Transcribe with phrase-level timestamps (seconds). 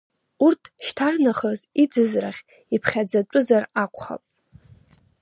[0.45, 2.41] Урҭ шьҭарнахыс иӡыз рахь
[2.75, 4.21] иԥхьаӡатәызар акәхап.